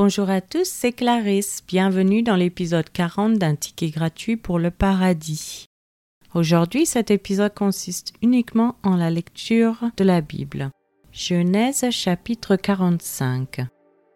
Bonjour 0.00 0.30
à 0.30 0.40
tous, 0.40 0.68
c'est 0.68 0.92
Clarisse. 0.92 1.64
Bienvenue 1.66 2.22
dans 2.22 2.36
l'épisode 2.36 2.88
40 2.88 3.34
d'un 3.34 3.56
ticket 3.56 3.90
gratuit 3.90 4.36
pour 4.36 4.60
le 4.60 4.70
paradis. 4.70 5.64
Aujourd'hui, 6.36 6.86
cet 6.86 7.10
épisode 7.10 7.52
consiste 7.52 8.12
uniquement 8.22 8.76
en 8.84 8.94
la 8.94 9.10
lecture 9.10 9.90
de 9.96 10.04
la 10.04 10.20
Bible. 10.20 10.70
Genèse 11.10 11.90
chapitre 11.90 12.54
45. 12.54 13.66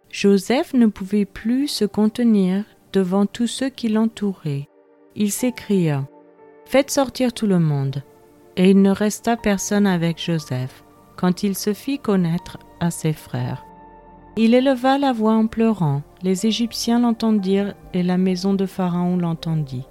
Joseph 0.08 0.72
ne 0.72 0.86
pouvait 0.86 1.24
plus 1.24 1.66
se 1.66 1.84
contenir 1.84 2.64
devant 2.92 3.26
tous 3.26 3.48
ceux 3.48 3.68
qui 3.68 3.88
l'entouraient. 3.88 4.68
Il 5.16 5.32
s'écria 5.32 6.06
Faites 6.64 6.92
sortir 6.92 7.32
tout 7.32 7.48
le 7.48 7.58
monde. 7.58 8.04
Et 8.56 8.70
il 8.70 8.82
ne 8.82 8.90
resta 8.90 9.36
personne 9.36 9.88
avec 9.88 10.22
Joseph 10.22 10.84
quand 11.16 11.42
il 11.42 11.56
se 11.56 11.74
fit 11.74 11.98
connaître 11.98 12.60
à 12.78 12.92
ses 12.92 13.12
frères. 13.12 13.64
Il 14.36 14.54
éleva 14.54 14.96
la 14.96 15.12
voix 15.12 15.34
en 15.34 15.46
pleurant. 15.46 16.02
Les 16.22 16.46
Égyptiens 16.46 17.00
l'entendirent 17.00 17.74
et 17.92 18.02
la 18.02 18.16
maison 18.16 18.54
de 18.54 18.64
Pharaon 18.64 19.18
l'entendit. 19.18 19.84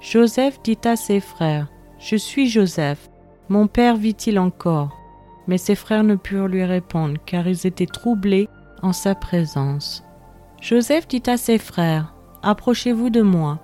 Joseph 0.00 0.58
dit 0.62 0.78
à 0.84 0.96
ses 0.96 1.20
frères, 1.20 1.68
Je 1.98 2.16
suis 2.16 2.48
Joseph. 2.48 3.10
Mon 3.50 3.66
père 3.66 3.96
vit-il 3.96 4.38
encore 4.38 4.96
Mais 5.46 5.58
ses 5.58 5.74
frères 5.74 6.04
ne 6.04 6.14
purent 6.14 6.48
lui 6.48 6.64
répondre, 6.64 7.18
car 7.26 7.46
ils 7.46 7.66
étaient 7.66 7.84
troublés 7.84 8.48
en 8.82 8.94
sa 8.94 9.14
présence. 9.14 10.02
Joseph 10.62 11.06
dit 11.06 11.22
à 11.26 11.36
ses 11.36 11.58
frères, 11.58 12.14
Approchez-vous 12.42 13.10
de 13.10 13.22
moi. 13.22 13.58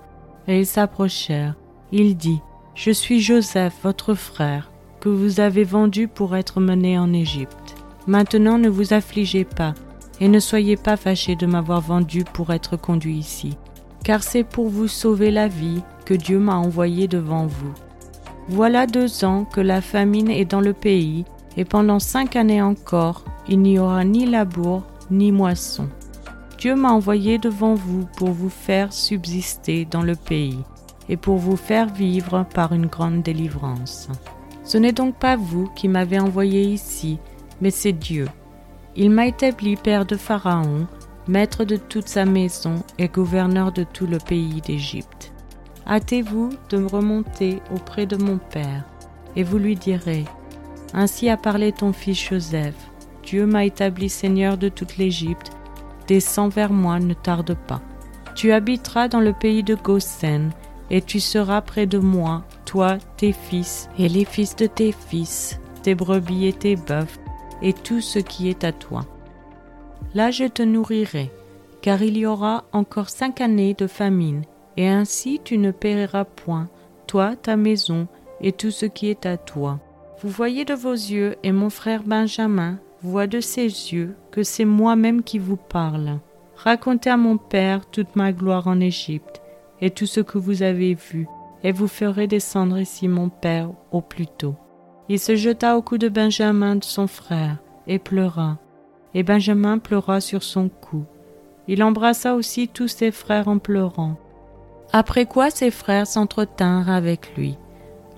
Et 0.48 0.60
ils 0.60 0.66
s'approchèrent. 0.66 1.55
Il 1.93 2.16
dit, 2.16 2.41
Je 2.74 2.91
suis 2.91 3.21
Joseph, 3.21 3.74
votre 3.82 4.15
frère, 4.15 4.71
que 5.01 5.09
vous 5.09 5.41
avez 5.41 5.65
vendu 5.65 6.09
pour 6.09 6.37
être 6.37 6.60
mené 6.60 6.98
en 6.98 7.13
Égypte. 7.15 7.76
Maintenant 8.07 8.59
ne 8.59 8.68
vous 8.68 8.93
affligez 8.93 9.45
pas, 9.45 9.74
et 10.21 10.29
ne 10.29 10.38
soyez 10.38 10.76
pas 10.76 10.96
fâchés 10.96 11.35
de 11.35 11.46
m'avoir 11.46 11.80
vendu 11.80 12.24
pour 12.24 12.52
être 12.52 12.76
conduit 12.76 13.16
ici, 13.16 13.57
car 14.04 14.23
c'est 14.23 14.45
pour 14.45 14.68
vous 14.68 14.88
sauver 14.88 15.30
la 15.30 15.49
vie 15.49 15.82
que 16.04 16.15
Dieu 16.15 16.38
m'a 16.38 16.57
envoyé 16.57 17.09
devant 17.09 17.46
vous. 17.46 17.73
Voilà 18.48 18.87
deux 18.87 19.24
ans 19.24 19.45
que 19.45 19.60
la 19.60 19.80
famine 19.80 20.30
est 20.30 20.45
dans 20.45 20.60
le 20.60 20.73
pays, 20.73 21.24
et 21.57 21.65
pendant 21.65 21.98
cinq 21.98 22.37
années 22.37 22.63
encore, 22.63 23.24
il 23.48 23.60
n'y 23.60 23.79
aura 23.79 24.04
ni 24.04 24.26
labour 24.26 24.82
ni 25.10 25.32
moisson. 25.32 25.88
Dieu 26.59 26.74
m'a 26.74 26.93
envoyé 26.93 27.38
devant 27.38 27.74
vous 27.74 28.07
pour 28.16 28.30
vous 28.30 28.51
faire 28.51 28.93
subsister 28.93 29.87
dans 29.87 30.02
le 30.02 30.15
pays, 30.15 30.59
et 31.09 31.16
pour 31.16 31.38
vous 31.38 31.57
faire 31.57 31.93
vivre 31.93 32.46
par 32.54 32.73
une 32.73 32.87
grande 32.87 33.23
délivrance. 33.23 34.09
Ce 34.65 34.79
n'est 34.79 34.93
donc 34.93 35.16
pas 35.16 35.37
vous 35.37 35.68
qui 35.74 35.88
m'avez 35.88 36.21
envoyé 36.21 36.63
ici, 36.63 37.18
mais 37.60 37.71
c'est 37.71 37.93
Dieu. 37.93 38.26
Il 38.96 39.10
m'a 39.10 39.27
établi 39.27 39.77
père 39.77 40.05
de 40.05 40.16
Pharaon, 40.16 40.87
maître 41.29 41.65
de 41.65 41.77
toute 41.77 42.09
sa 42.09 42.24
maison 42.24 42.83
et 42.99 43.09
gouverneur 43.09 43.71
de 43.71 43.85
tout 43.85 44.07
le 44.07 44.19
pays 44.19 44.60
d'Égypte. 44.60 45.32
Hâtez-vous 45.87 46.51
de 46.71 46.79
me 46.79 46.88
remonter 46.88 47.60
auprès 47.73 48.07
de 48.07 48.16
mon 48.16 48.38
père, 48.38 48.85
et 49.37 49.45
vous 49.45 49.59
lui 49.59 49.77
direz 49.77 50.24
Ainsi 50.93 51.29
a 51.29 51.37
parlé 51.37 51.73
ton 51.73 51.93
fils 51.93 52.21
Joseph. 52.21 52.74
Dieu 53.23 53.47
m'a 53.47 53.65
établi 53.65 54.09
seigneur 54.09 54.59
de 54.59 54.69
toute 54.69 54.97
l'Égypte. 54.97 55.52
Descends 56.09 56.49
vers 56.49 56.73
moi, 56.73 56.99
ne 56.99 57.15
tarde 57.15 57.54
pas. 57.69 57.80
Tu 58.35 58.51
habiteras 58.51 59.07
dans 59.07 59.21
le 59.21 59.32
pays 59.32 59.63
de 59.63 59.77
Goshen, 59.77 60.51
et 60.91 61.01
tu 61.01 61.21
seras 61.21 61.60
près 61.60 61.87
de 61.87 61.99
moi, 61.99 62.43
toi, 62.65 62.99
tes 63.16 63.32
fils, 63.32 63.88
et 63.99 64.09
les 64.09 64.25
fils 64.25 64.56
de 64.56 64.66
tes 64.66 64.93
fils, 64.93 65.60
tes 65.84 65.94
brebis 65.94 66.47
et 66.47 66.53
tes 66.53 66.75
bœufs, 66.75 67.19
et 67.62 67.72
tout 67.72 68.00
ce 68.00 68.19
qui 68.19 68.49
est 68.49 68.65
à 68.65 68.72
toi. 68.72 69.06
Là 70.15 70.31
je 70.31 70.44
te 70.44 70.62
nourrirai, 70.62 71.31
car 71.82 72.03
il 72.03 72.16
y 72.16 72.26
aura 72.26 72.65
encore 72.72 73.09
cinq 73.09 73.41
années 73.41 73.75
de 73.75 73.87
famine, 73.87 74.43
et 74.76 74.88
ainsi 74.88 75.41
tu 75.43 75.59
ne 75.59 75.70
périras 75.70 76.25
point, 76.25 76.69
toi, 77.06 77.37
ta 77.37 77.56
maison, 77.56 78.06
et 78.41 78.53
tout 78.53 78.70
ce 78.70 78.87
qui 78.87 79.09
est 79.09 79.26
à 79.26 79.37
toi. 79.37 79.78
Vous 80.22 80.28
voyez 80.28 80.65
de 80.65 80.75
vos 80.75 80.93
yeux, 80.93 81.37
et 81.43 81.53
mon 81.53 81.70
frère 81.70 82.03
Benjamin 82.03 82.78
voit 83.03 83.26
de 83.26 83.41
ses 83.41 83.65
yeux 83.65 84.15
que 84.31 84.43
c'est 84.43 84.65
moi-même 84.65 85.22
qui 85.22 85.38
vous 85.38 85.56
parle. 85.56 86.19
Racontez 86.56 87.10
à 87.10 87.16
mon 87.16 87.38
père 87.38 87.87
toute 87.87 88.16
ma 88.16 88.32
gloire 88.32 88.66
en 88.66 88.81
Égypte, 88.81 89.41
et 89.81 89.91
tout 89.91 90.06
ce 90.06 90.20
que 90.20 90.38
vous 90.38 90.62
avez 90.62 90.94
vu, 90.94 91.26
et 91.65 91.72
vous 91.72 91.88
ferez 91.88 92.26
descendre 92.26 92.78
ici 92.78 93.09
mon 93.09 93.28
père 93.28 93.70
au 93.93 94.00
plus 94.00 94.26
tôt. 94.26 94.54
Il 95.12 95.19
se 95.19 95.34
jeta 95.34 95.76
au 95.76 95.82
cou 95.82 95.98
de 95.98 96.09
Benjamin 96.09 96.76
de 96.76 96.84
son 96.84 97.09
frère, 97.09 97.56
et 97.88 97.98
pleura. 97.98 98.59
Et 99.12 99.25
Benjamin 99.25 99.78
pleura 99.78 100.21
sur 100.21 100.44
son 100.44 100.69
cou. 100.69 101.04
Il 101.66 101.82
embrassa 101.82 102.37
aussi 102.37 102.69
tous 102.69 102.87
ses 102.87 103.10
frères 103.10 103.49
en 103.49 103.59
pleurant. 103.59 104.15
Après 104.93 105.26
quoi 105.26 105.50
ses 105.50 105.72
frères 105.72 106.06
s'entretinrent 106.06 106.88
avec 106.88 107.37
lui. 107.37 107.59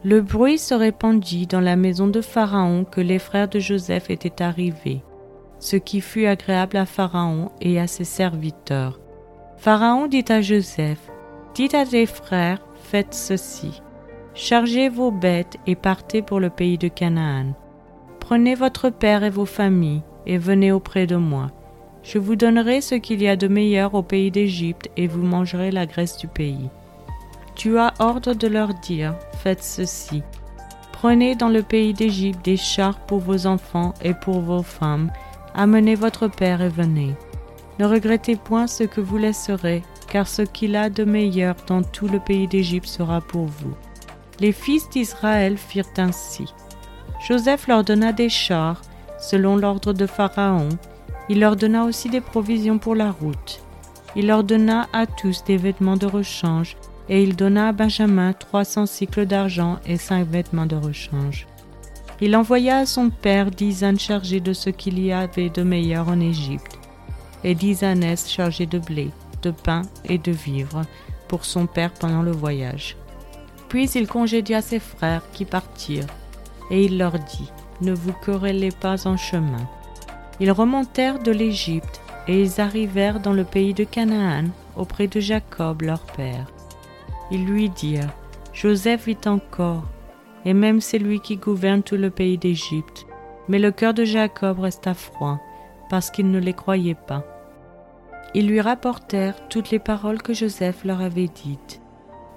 Le 0.04 0.20
bruit 0.20 0.58
se 0.58 0.74
répandit 0.74 1.46
dans 1.46 1.62
la 1.62 1.76
maison 1.76 2.08
de 2.08 2.20
Pharaon 2.20 2.84
que 2.84 3.00
les 3.00 3.18
frères 3.18 3.48
de 3.48 3.58
Joseph 3.58 4.10
étaient 4.10 4.42
arrivés, 4.42 5.02
ce 5.60 5.76
qui 5.76 6.02
fut 6.02 6.26
agréable 6.26 6.76
à 6.76 6.84
Pharaon 6.84 7.52
et 7.62 7.80
à 7.80 7.86
ses 7.86 8.04
serviteurs. 8.04 9.00
Pharaon 9.56 10.08
dit 10.08 10.26
à 10.28 10.42
Joseph, 10.42 11.10
Dites 11.54 11.72
à 11.72 11.86
tes 11.86 12.04
frères, 12.04 12.60
faites 12.82 13.14
ceci. 13.14 13.80
Chargez 14.34 14.88
vos 14.88 15.10
bêtes 15.10 15.58
et 15.66 15.74
partez 15.74 16.22
pour 16.22 16.40
le 16.40 16.48
pays 16.48 16.78
de 16.78 16.88
Canaan. 16.88 17.52
Prenez 18.18 18.54
votre 18.54 18.88
père 18.88 19.24
et 19.24 19.30
vos 19.30 19.44
familles 19.44 20.02
et 20.26 20.38
venez 20.38 20.72
auprès 20.72 21.06
de 21.06 21.16
moi. 21.16 21.50
Je 22.02 22.18
vous 22.18 22.34
donnerai 22.34 22.80
ce 22.80 22.94
qu'il 22.94 23.20
y 23.20 23.28
a 23.28 23.36
de 23.36 23.46
meilleur 23.46 23.92
au 23.92 24.02
pays 24.02 24.30
d'Égypte 24.30 24.88
et 24.96 25.06
vous 25.06 25.22
mangerez 25.22 25.70
la 25.70 25.84
graisse 25.84 26.16
du 26.16 26.28
pays. 26.28 26.70
Tu 27.56 27.78
as 27.78 27.92
ordre 27.98 28.32
de 28.32 28.48
leur 28.48 28.72
dire, 28.72 29.14
faites 29.42 29.62
ceci. 29.62 30.22
Prenez 30.92 31.34
dans 31.34 31.50
le 31.50 31.62
pays 31.62 31.92
d'Égypte 31.92 32.42
des 32.42 32.56
chars 32.56 33.00
pour 33.00 33.18
vos 33.18 33.46
enfants 33.46 33.92
et 34.02 34.14
pour 34.14 34.40
vos 34.40 34.62
femmes. 34.62 35.10
Amenez 35.54 35.94
votre 35.94 36.28
père 36.28 36.62
et 36.62 36.70
venez. 36.70 37.14
Ne 37.78 37.84
regrettez 37.84 38.36
point 38.36 38.66
ce 38.66 38.84
que 38.84 39.02
vous 39.02 39.18
laisserez, 39.18 39.82
car 40.08 40.26
ce 40.26 40.40
qu'il 40.40 40.74
a 40.74 40.88
de 40.88 41.04
meilleur 41.04 41.54
dans 41.66 41.82
tout 41.82 42.08
le 42.08 42.18
pays 42.18 42.48
d'Égypte 42.48 42.86
sera 42.86 43.20
pour 43.20 43.44
vous. 43.44 43.74
Les 44.42 44.50
fils 44.50 44.90
d'Israël 44.90 45.56
firent 45.56 45.94
ainsi. 45.98 46.52
Joseph 47.28 47.68
leur 47.68 47.84
donna 47.84 48.12
des 48.12 48.28
chars, 48.28 48.82
selon 49.20 49.54
l'ordre 49.54 49.92
de 49.92 50.04
Pharaon. 50.04 50.70
Il 51.28 51.38
leur 51.38 51.54
donna 51.54 51.84
aussi 51.84 52.10
des 52.10 52.20
provisions 52.20 52.78
pour 52.78 52.96
la 52.96 53.12
route. 53.12 53.62
Il 54.16 54.26
leur 54.26 54.42
donna 54.42 54.88
à 54.92 55.06
tous 55.06 55.44
des 55.44 55.56
vêtements 55.56 55.96
de 55.96 56.06
rechange, 56.06 56.76
et 57.08 57.22
il 57.22 57.36
donna 57.36 57.68
à 57.68 57.72
Benjamin 57.72 58.32
trois 58.32 58.64
cents 58.64 58.86
cycles 58.86 59.26
d'argent 59.26 59.78
et 59.86 59.96
cinq 59.96 60.26
vêtements 60.28 60.66
de 60.66 60.74
rechange. 60.74 61.46
Il 62.20 62.34
envoya 62.34 62.78
à 62.78 62.86
son 62.86 63.10
père 63.10 63.48
dix 63.48 63.84
ânes 63.84 64.00
chargés 64.00 64.40
de 64.40 64.52
ce 64.52 64.70
qu'il 64.70 64.98
y 64.98 65.12
avait 65.12 65.50
de 65.50 65.62
meilleur 65.62 66.08
en 66.08 66.18
Égypte, 66.18 66.80
et 67.44 67.54
dix 67.54 67.84
ânesses 67.84 68.28
chargées 68.28 68.66
de 68.66 68.80
blé 68.80 69.12
de 69.42 69.52
pain 69.52 69.82
et 70.04 70.18
de 70.18 70.32
vivres 70.32 70.82
pour 71.28 71.44
son 71.44 71.66
père 71.66 71.92
pendant 71.92 72.22
le 72.22 72.32
voyage. 72.32 72.96
Puis 73.72 73.88
il 73.92 74.06
congédia 74.06 74.60
ses 74.60 74.78
frères 74.78 75.22
qui 75.32 75.46
partirent, 75.46 76.04
et 76.70 76.84
il 76.84 76.98
leur 76.98 77.12
dit, 77.12 77.50
Ne 77.80 77.94
vous 77.94 78.12
querellez 78.12 78.68
pas 78.70 79.06
en 79.06 79.16
chemin. 79.16 79.66
Ils 80.40 80.52
remontèrent 80.52 81.20
de 81.20 81.30
l'Égypte, 81.32 82.02
et 82.28 82.42
ils 82.42 82.60
arrivèrent 82.60 83.18
dans 83.18 83.32
le 83.32 83.44
pays 83.44 83.72
de 83.72 83.84
Canaan, 83.84 84.44
auprès 84.76 85.06
de 85.06 85.20
Jacob 85.20 85.80
leur 85.80 86.00
père. 86.00 86.52
Ils 87.30 87.46
lui 87.46 87.70
dirent, 87.70 88.12
Joseph 88.52 89.06
vit 89.06 89.16
encore, 89.24 89.84
et 90.44 90.52
même 90.52 90.82
c'est 90.82 90.98
lui 90.98 91.20
qui 91.20 91.38
gouverne 91.38 91.82
tout 91.82 91.96
le 91.96 92.10
pays 92.10 92.36
d'Égypte. 92.36 93.06
Mais 93.48 93.58
le 93.58 93.70
cœur 93.70 93.94
de 93.94 94.04
Jacob 94.04 94.60
resta 94.60 94.92
froid, 94.92 95.40
parce 95.88 96.10
qu'il 96.10 96.30
ne 96.30 96.38
les 96.38 96.52
croyait 96.52 96.94
pas. 96.94 97.24
Ils 98.34 98.48
lui 98.48 98.60
rapportèrent 98.60 99.48
toutes 99.48 99.70
les 99.70 99.78
paroles 99.78 100.20
que 100.20 100.34
Joseph 100.34 100.84
leur 100.84 101.00
avait 101.00 101.28
dites. 101.28 101.81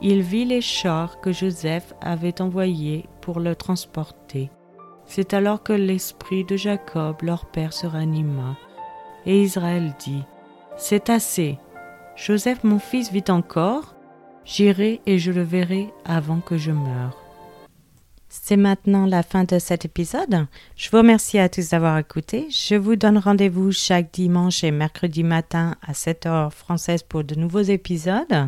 Il 0.01 0.21
vit 0.21 0.45
les 0.45 0.61
chars 0.61 1.19
que 1.21 1.31
Joseph 1.31 1.93
avait 2.01 2.41
envoyés 2.41 3.05
pour 3.21 3.39
le 3.39 3.55
transporter. 3.55 4.49
C'est 5.05 5.33
alors 5.33 5.63
que 5.63 5.73
l'esprit 5.73 6.43
de 6.43 6.57
Jacob, 6.57 7.17
leur 7.21 7.45
père, 7.45 7.73
se 7.73 7.87
ranima. 7.87 8.57
Et 9.25 9.41
Israël 9.41 9.93
dit, 9.99 10.23
C'est 10.77 11.09
assez. 11.09 11.57
Joseph, 12.15 12.63
mon 12.63 12.79
fils, 12.79 13.11
vit 13.11 13.23
encore? 13.29 13.95
J'irai 14.43 15.01
et 15.05 15.17
je 15.17 15.31
le 15.31 15.41
verrai 15.41 15.89
avant 16.05 16.39
que 16.39 16.57
je 16.57 16.71
meure. 16.71 17.17
C'est 18.27 18.57
maintenant 18.57 19.05
la 19.05 19.23
fin 19.23 19.43
de 19.43 19.59
cet 19.59 19.85
épisode. 19.85 20.45
Je 20.75 20.89
vous 20.89 20.97
remercie 20.97 21.39
à 21.39 21.49
tous 21.49 21.69
d'avoir 21.69 21.97
écouté. 21.97 22.47
Je 22.49 22.75
vous 22.75 22.95
donne 22.95 23.17
rendez-vous 23.17 23.71
chaque 23.71 24.11
dimanche 24.11 24.63
et 24.63 24.71
mercredi 24.71 25.23
matin 25.23 25.75
à 25.81 25.93
7 25.93 26.25
heures 26.25 26.53
française 26.53 27.01
pour 27.01 27.23
de 27.23 27.35
nouveaux 27.35 27.61
épisodes. 27.61 28.47